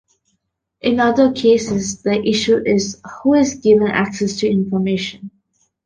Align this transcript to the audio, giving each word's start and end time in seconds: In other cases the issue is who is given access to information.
In 0.81 0.99
other 0.99 1.31
cases 1.31 2.01
the 2.01 2.19
issue 2.27 2.57
is 2.65 2.99
who 3.23 3.35
is 3.35 3.53
given 3.53 3.85
access 3.87 4.37
to 4.37 4.49
information. 4.49 5.29